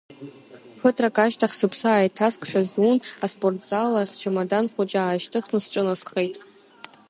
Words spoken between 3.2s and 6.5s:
аспортзал ахь счамадан хәыҷы аашьҭыхны сҿынасхеит.